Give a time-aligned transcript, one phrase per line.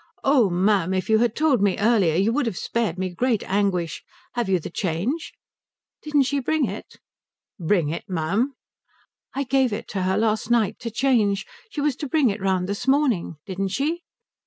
[0.23, 4.03] "Oh ma'am, if you had told me earlier you would have spared me great anguish.
[4.33, 5.31] Have you the change?"
[6.01, 6.97] "Didn't she bring it?"
[7.59, 8.55] "Bring it, ma'am?"
[9.35, 11.45] "I gave it to her last night to change.
[11.69, 13.35] She was to bring it round this morning.
[13.45, 14.01] Didn't she?"